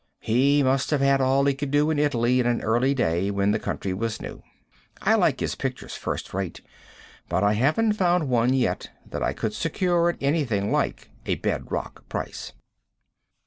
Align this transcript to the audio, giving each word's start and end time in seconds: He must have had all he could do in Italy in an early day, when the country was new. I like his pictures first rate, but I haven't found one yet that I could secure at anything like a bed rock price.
He 0.19 0.63
must 0.63 0.89
have 0.89 1.01
had 1.01 1.21
all 1.21 1.45
he 1.45 1.53
could 1.53 1.69
do 1.69 1.91
in 1.91 1.99
Italy 1.99 2.39
in 2.39 2.47
an 2.47 2.61
early 2.61 2.95
day, 2.95 3.29
when 3.29 3.51
the 3.51 3.59
country 3.59 3.93
was 3.93 4.19
new. 4.19 4.41
I 4.99 5.13
like 5.13 5.39
his 5.41 5.53
pictures 5.53 5.93
first 5.95 6.33
rate, 6.33 6.61
but 7.29 7.43
I 7.43 7.53
haven't 7.53 7.93
found 7.93 8.27
one 8.27 8.51
yet 8.51 8.89
that 9.05 9.21
I 9.21 9.33
could 9.33 9.53
secure 9.53 10.09
at 10.09 10.17
anything 10.19 10.71
like 10.71 11.11
a 11.27 11.35
bed 11.35 11.71
rock 11.71 12.09
price. 12.09 12.53